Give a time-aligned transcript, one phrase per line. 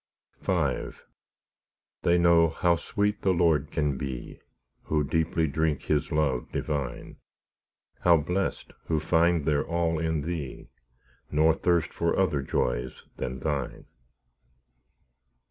[0.41, 0.91] V
[2.01, 4.41] They know how sweet the Lord can be,
[4.85, 7.17] Who deeply drink His love divine;
[7.99, 10.69] How blest, who find their all in Thee,
[11.29, 13.85] Nor thirst for other joys than Thine.